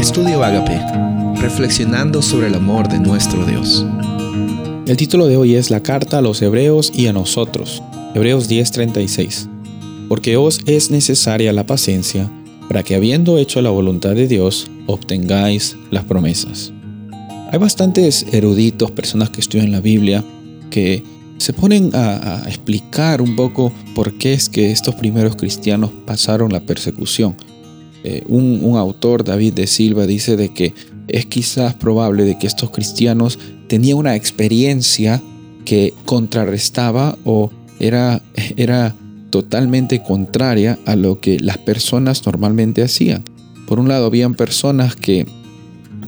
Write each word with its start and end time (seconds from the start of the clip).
Estudio 0.00 0.42
Agape, 0.42 0.80
reflexionando 1.42 2.22
sobre 2.22 2.46
el 2.46 2.54
amor 2.54 2.88
de 2.88 2.98
nuestro 2.98 3.44
Dios. 3.44 3.84
El 4.86 4.96
título 4.96 5.26
de 5.26 5.36
hoy 5.36 5.56
es 5.56 5.70
La 5.70 5.82
carta 5.82 6.18
a 6.18 6.22
los 6.22 6.40
Hebreos 6.40 6.90
y 6.94 7.06
a 7.08 7.12
nosotros. 7.12 7.82
Hebreos 8.14 8.48
10:36. 8.48 9.46
Porque 10.08 10.38
os 10.38 10.62
es 10.64 10.90
necesaria 10.90 11.52
la 11.52 11.66
paciencia, 11.66 12.32
para 12.66 12.82
que 12.82 12.94
habiendo 12.94 13.36
hecho 13.36 13.60
la 13.60 13.68
voluntad 13.68 14.14
de 14.14 14.26
Dios, 14.26 14.70
obtengáis 14.86 15.76
las 15.90 16.04
promesas. 16.04 16.72
Hay 17.52 17.58
bastantes 17.58 18.24
eruditos, 18.32 18.90
personas 18.92 19.28
que 19.28 19.42
estudian 19.42 19.70
la 19.70 19.82
Biblia, 19.82 20.24
que 20.70 21.04
se 21.36 21.52
ponen 21.52 21.90
a, 21.94 22.44
explicar 22.46 23.20
un 23.20 23.36
poco 23.36 23.70
por 23.94 24.14
qué 24.14 24.32
es 24.32 24.48
que 24.48 24.72
estos 24.72 24.94
primeros 24.94 25.36
cristianos 25.36 25.90
pasaron 26.06 26.50
la 26.50 26.60
persecución. 26.60 27.36
Eh, 28.02 28.24
un, 28.28 28.76
autor, 28.76 29.24
David 29.24 29.54
de 29.54 29.66
Silva, 29.66 30.06
dice 30.06 30.36
de 30.36 30.50
que 30.54 30.74
es 31.08 31.26
quizás 31.26 31.74
probable 31.74 32.24
de 32.24 32.38
que 32.38 32.46
estos 32.46 32.70
cristianos 32.70 33.38
tenían 33.68 33.98
una 33.98 34.16
experiencia 34.16 35.22
que 35.64 35.92
contrarrestaba 36.04 37.18
o 37.24 37.50
era, 37.78 38.22
era 38.56 38.96
totalmente 39.30 40.02
contraria 40.02 40.78
a 40.86 40.96
lo 40.96 41.20
que 41.20 41.38
las 41.38 41.58
personas 41.58 42.24
normalmente 42.24 42.82
hacían. 42.82 43.24
Por 43.66 43.78
un 43.78 43.88
lado, 43.88 44.06
habían 44.06 44.34
personas 44.34 44.96
que 44.96 45.26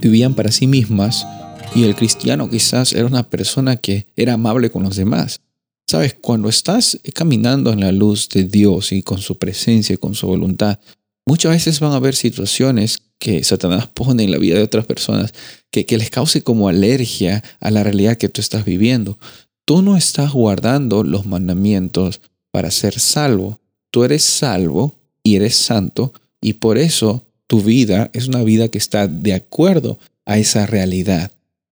vivían 0.00 0.34
para 0.34 0.50
sí 0.50 0.66
mismas 0.66 1.26
y 1.74 1.84
el 1.84 1.94
cristiano 1.94 2.50
quizás 2.50 2.92
era 2.92 3.06
una 3.06 3.22
persona 3.22 3.76
que 3.76 4.06
era 4.16 4.34
amable 4.34 4.70
con 4.70 4.82
los 4.82 4.96
demás. 4.96 5.40
Sabes, 5.86 6.16
cuando 6.20 6.48
estás 6.48 6.98
caminando 7.14 7.72
en 7.72 7.80
la 7.80 7.92
luz 7.92 8.28
de 8.28 8.44
Dios 8.44 8.92
y 8.92 9.02
con 9.02 9.18
su 9.18 9.38
presencia 9.38 9.94
y 9.94 9.98
con 9.98 10.14
su 10.14 10.26
voluntad, 10.26 10.78
muchas 11.26 11.52
veces 11.52 11.80
van 11.80 11.92
a 11.92 11.96
haber 11.96 12.14
situaciones 12.14 12.98
que 13.18 13.44
Satanás 13.44 13.86
pone 13.86 14.24
en 14.24 14.30
la 14.30 14.38
vida 14.38 14.56
de 14.56 14.64
otras 14.64 14.86
personas 14.86 15.32
que, 15.70 15.86
que 15.86 15.98
les 15.98 16.10
cause 16.10 16.42
como 16.42 16.68
alergia 16.68 17.42
a 17.60 17.70
la 17.70 17.82
realidad 17.82 18.16
que 18.16 18.28
tú 18.28 18.40
estás 18.40 18.64
viviendo. 18.64 19.18
Tú 19.64 19.82
no 19.82 19.96
estás 19.96 20.32
guardando 20.32 21.04
los 21.04 21.24
mandamientos 21.24 22.20
para 22.50 22.70
ser 22.70 22.98
salvo. 22.98 23.60
Tú 23.90 24.04
eres 24.04 24.22
salvo 24.22 24.96
y 25.22 25.36
eres 25.36 25.54
santo 25.54 26.12
y 26.40 26.54
por 26.54 26.76
eso 26.76 27.24
tu 27.46 27.62
vida 27.62 28.10
es 28.12 28.28
una 28.28 28.42
vida 28.42 28.68
que 28.68 28.78
está 28.78 29.06
de 29.06 29.34
acuerdo 29.34 29.98
a 30.26 30.38
esa 30.38 30.66
realidad. 30.66 31.30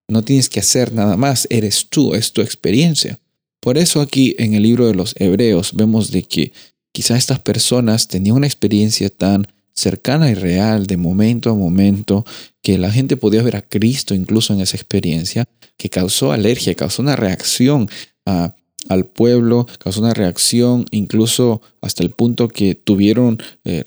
No 0.08 0.22
tienes 0.22 0.48
que 0.48 0.60
hacer 0.60 0.92
nada 0.92 1.16
más, 1.16 1.46
eres 1.50 1.86
tú, 1.88 2.14
es 2.14 2.32
tu 2.32 2.40
experiencia. 2.40 3.18
Por 3.60 3.76
eso 3.76 4.00
aquí 4.00 4.34
en 4.38 4.54
el 4.54 4.62
libro 4.62 4.86
de 4.86 4.94
los 4.94 5.14
Hebreos 5.18 5.72
vemos 5.74 6.10
de 6.10 6.22
que 6.22 6.52
quizás 7.00 7.16
estas 7.16 7.38
personas 7.38 8.08
tenían 8.08 8.36
una 8.36 8.46
experiencia 8.46 9.08
tan 9.08 9.48
cercana 9.72 10.30
y 10.30 10.34
real 10.34 10.86
de 10.86 10.98
momento 10.98 11.48
a 11.48 11.54
momento 11.54 12.26
que 12.60 12.76
la 12.76 12.90
gente 12.90 13.16
podía 13.16 13.42
ver 13.42 13.56
a 13.56 13.62
Cristo 13.62 14.14
incluso 14.14 14.52
en 14.52 14.60
esa 14.60 14.76
experiencia 14.76 15.46
que 15.78 15.88
causó 15.88 16.30
alergia, 16.30 16.74
causó 16.74 17.00
una 17.00 17.16
reacción 17.16 17.88
al 18.26 19.06
pueblo, 19.06 19.66
causó 19.78 20.00
una 20.02 20.12
reacción 20.12 20.84
incluso 20.90 21.62
hasta 21.80 22.02
el 22.02 22.10
punto 22.10 22.48
que 22.48 22.74
tuvieron, 22.74 23.38
eh, 23.64 23.82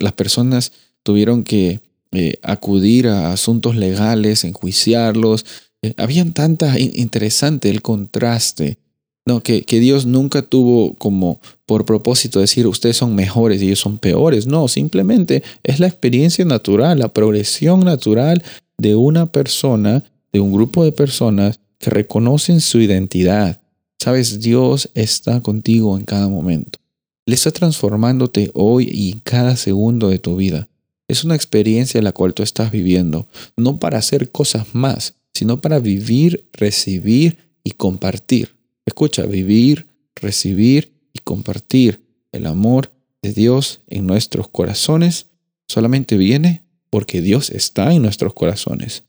las 0.00 0.14
personas 0.14 0.72
tuvieron 1.04 1.44
que 1.44 1.78
eh, 2.10 2.34
acudir 2.42 3.06
a 3.06 3.32
asuntos 3.32 3.76
legales, 3.76 4.42
enjuiciarlos, 4.42 5.46
eh, 5.82 5.94
habían 5.98 6.32
tanta 6.32 6.80
interesante 6.80 7.70
el 7.70 7.80
contraste, 7.80 8.78
¿no? 9.26 9.42
Que, 9.42 9.62
que, 9.62 9.80
Dios 9.80 10.06
nunca 10.06 10.42
tuvo 10.42 10.94
como 10.94 11.40
por 11.66 11.84
propósito 11.84 12.40
decir 12.40 12.66
ustedes 12.66 12.96
son 12.96 13.14
mejores 13.14 13.60
y 13.60 13.66
ellos 13.66 13.80
son 13.80 13.98
peores. 13.98 14.46
No, 14.46 14.68
simplemente 14.68 15.42
es 15.62 15.80
la 15.80 15.88
experiencia 15.88 16.44
natural, 16.44 16.98
la 16.98 17.12
progresión 17.12 17.80
natural 17.80 18.42
de 18.78 18.94
una 18.94 19.26
persona, 19.26 20.04
de 20.32 20.40
un 20.40 20.52
grupo 20.52 20.84
de 20.84 20.92
personas 20.92 21.60
que 21.78 21.90
reconocen 21.90 22.60
su 22.60 22.80
identidad. 22.80 23.60
Sabes, 23.98 24.40
Dios 24.40 24.90
está 24.94 25.42
contigo 25.42 25.96
en 25.98 26.04
cada 26.04 26.28
momento. 26.28 26.78
Él 27.26 27.34
está 27.34 27.50
transformándote 27.50 28.50
hoy 28.54 28.88
y 28.90 29.14
cada 29.24 29.56
segundo 29.56 30.08
de 30.08 30.18
tu 30.18 30.36
vida. 30.36 30.68
Es 31.08 31.24
una 31.24 31.34
experiencia 31.34 32.02
la 32.02 32.12
cual 32.12 32.34
tú 32.34 32.42
estás 32.42 32.70
viviendo, 32.70 33.26
no 33.56 33.78
para 33.78 33.98
hacer 33.98 34.30
cosas 34.30 34.74
más, 34.74 35.14
sino 35.34 35.60
para 35.60 35.78
vivir, 35.78 36.48
recibir 36.52 37.38
y 37.64 37.72
compartir. 37.72 38.55
Escucha, 38.86 39.26
vivir, 39.26 39.88
recibir 40.14 40.92
y 41.12 41.18
compartir 41.18 42.00
el 42.32 42.46
amor 42.46 42.92
de 43.22 43.32
Dios 43.32 43.82
en 43.88 44.06
nuestros 44.06 44.48
corazones 44.48 45.26
solamente 45.68 46.16
viene 46.16 46.62
porque 46.90 47.20
Dios 47.20 47.50
está 47.50 47.92
en 47.92 48.02
nuestros 48.02 48.32
corazones. 48.32 49.04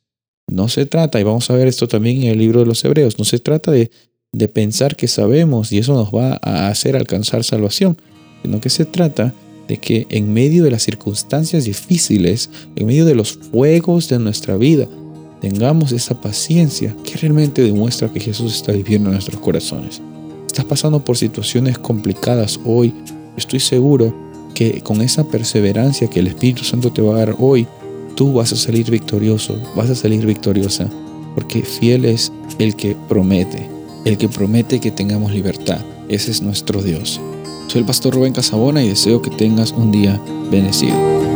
No 0.47 0.69
se 0.69 0.85
trata, 0.85 1.19
y 1.19 1.23
vamos 1.23 1.49
a 1.49 1.55
ver 1.55 1.67
esto 1.67 1.87
también 1.87 2.23
en 2.23 2.31
el 2.31 2.39
libro 2.39 2.61
de 2.61 2.65
los 2.65 2.83
Hebreos, 2.83 3.19
no 3.19 3.25
se 3.25 3.39
trata 3.39 3.71
de, 3.71 3.91
de 4.31 4.47
pensar 4.47 4.95
que 4.95 5.07
sabemos 5.07 5.71
y 5.71 5.77
eso 5.77 5.93
nos 5.93 6.09
va 6.09 6.39
a 6.41 6.69
hacer 6.69 6.95
alcanzar 6.95 7.43
salvación, 7.43 7.97
sino 8.41 8.59
que 8.59 8.69
se 8.69 8.85
trata 8.85 9.33
de 9.67 9.77
que 9.77 10.07
en 10.09 10.33
medio 10.33 10.63
de 10.63 10.71
las 10.71 10.83
circunstancias 10.83 11.65
difíciles, 11.65 12.49
en 12.75 12.87
medio 12.87 13.05
de 13.05 13.15
los 13.15 13.33
fuegos 13.33 14.07
de 14.07 14.19
nuestra 14.19 14.55
vida, 14.57 14.87
tengamos 15.41 15.91
esa 15.91 16.19
paciencia 16.19 16.95
que 17.03 17.17
realmente 17.17 17.61
demuestra 17.61 18.11
que 18.11 18.19
Jesús 18.19 18.55
está 18.55 18.71
viviendo 18.71 19.09
en 19.09 19.13
nuestros 19.13 19.39
corazones. 19.39 20.01
Estás 20.47 20.65
pasando 20.65 20.99
por 20.99 21.17
situaciones 21.17 21.77
complicadas 21.77 22.59
hoy. 22.65 22.93
Estoy 23.35 23.59
seguro 23.59 24.13
que 24.53 24.81
con 24.81 25.01
esa 25.01 25.23
perseverancia 25.23 26.09
que 26.09 26.19
el 26.19 26.27
Espíritu 26.27 26.63
Santo 26.63 26.91
te 26.91 27.01
va 27.01 27.15
a 27.15 27.19
dar 27.19 27.35
hoy, 27.37 27.67
tú 28.15 28.33
vas 28.33 28.51
a 28.51 28.55
salir 28.55 28.89
victorioso, 28.89 29.61
vas 29.75 29.89
a 29.89 29.95
salir 29.95 30.25
victoriosa, 30.25 30.89
porque 31.35 31.61
fiel 31.61 32.05
es 32.05 32.31
el 32.57 32.75
que 32.75 32.95
promete, 33.07 33.69
el 34.05 34.17
que 34.17 34.27
promete 34.27 34.79
que 34.79 34.89
tengamos 34.89 35.31
libertad. 35.31 35.81
Ese 36.09 36.31
es 36.31 36.41
nuestro 36.41 36.81
Dios. 36.81 37.21
Soy 37.67 37.81
el 37.81 37.85
pastor 37.85 38.15
Rubén 38.15 38.33
Casabona 38.33 38.81
y 38.81 38.89
deseo 38.89 39.21
que 39.21 39.29
tengas 39.29 39.71
un 39.73 39.91
día 39.91 40.19
bendecido. 40.49 41.26